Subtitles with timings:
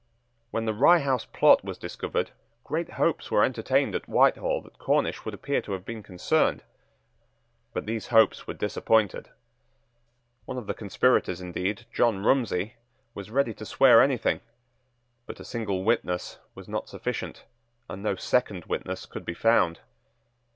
[0.49, 2.31] When the Rye House plot was discovered,
[2.63, 6.63] great hopes were entertained at Whitehall that Cornish would appear to have been concerned:
[7.71, 9.29] but these hopes were disappointed.
[10.45, 12.77] One of the conspirators, indeed, John Rumsey,
[13.13, 14.41] was ready to swear anything:
[15.27, 17.45] but a single witness was not sufficient;
[17.87, 19.81] and no second witness could be found.